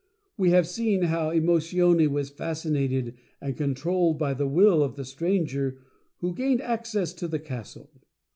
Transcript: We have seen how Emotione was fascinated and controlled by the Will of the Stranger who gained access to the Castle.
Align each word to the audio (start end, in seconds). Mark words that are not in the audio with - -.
We 0.35 0.49
have 0.49 0.67
seen 0.67 1.03
how 1.03 1.29
Emotione 1.29 2.07
was 2.07 2.31
fascinated 2.31 3.13
and 3.39 3.55
controlled 3.55 4.17
by 4.17 4.33
the 4.33 4.47
Will 4.47 4.81
of 4.81 4.95
the 4.95 5.05
Stranger 5.05 5.77
who 6.21 6.33
gained 6.33 6.59
access 6.59 7.13
to 7.13 7.27
the 7.27 7.37
Castle. 7.37 7.91